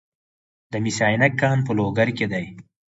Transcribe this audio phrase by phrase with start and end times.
[0.71, 2.45] د مس عینک کان په لوګر کې دی